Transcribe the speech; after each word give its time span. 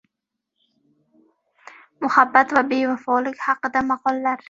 Muhabbat 2.07 2.57
va 2.57 2.67
bevafolik 2.73 3.49
haqida 3.49 3.89
maqollar. 3.95 4.37